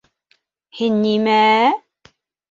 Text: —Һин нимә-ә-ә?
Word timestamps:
—Һин 0.77 0.95
нимә-ә-ә? 1.01 1.67